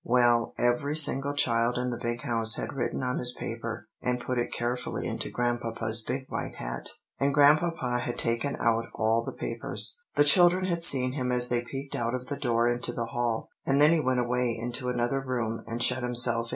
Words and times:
Well, 0.03 0.55
every 0.57 0.95
single 0.95 1.35
child 1.35 1.77
in 1.77 1.91
the 1.91 1.99
Big 2.01 2.21
House 2.21 2.55
had 2.55 2.73
written 2.73 3.03
on 3.03 3.19
his 3.19 3.33
paper, 3.33 3.87
and 4.01 4.19
put 4.19 4.39
it 4.39 4.51
carefully 4.51 5.05
into 5.05 5.29
Grandpapa's 5.29 6.01
big 6.01 6.25
white 6.27 6.55
hat, 6.55 6.89
and 7.19 7.31
Grandpapa 7.35 7.99
had 7.99 8.17
taken 8.17 8.55
out 8.59 8.85
all 8.95 9.21
the 9.23 9.37
papers; 9.37 9.99
the 10.15 10.23
children 10.23 10.65
had 10.65 10.83
seen 10.83 11.11
him 11.13 11.31
as 11.31 11.49
they 11.49 11.61
peeked 11.61 11.95
out 11.95 12.15
of 12.15 12.25
the 12.29 12.37
door 12.39 12.67
into 12.67 12.91
the 12.91 13.05
hall, 13.05 13.49
and 13.63 13.79
then 13.79 13.91
he 13.91 13.99
went 13.99 14.19
away 14.19 14.57
into 14.59 14.89
another 14.89 15.21
room 15.21 15.63
and 15.67 15.83
shut 15.83 16.01
himself 16.01 16.47
in. 16.47 16.49